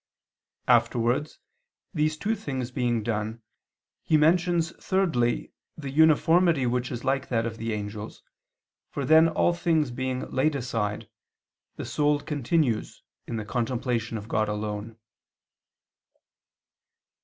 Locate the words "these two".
1.93-2.33